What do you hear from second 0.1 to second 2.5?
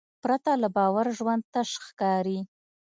پرته له باور ژوند تش ښکاري.